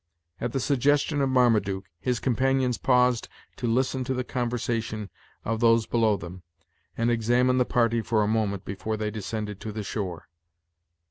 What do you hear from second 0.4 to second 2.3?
the suggestion of Marmaduke, his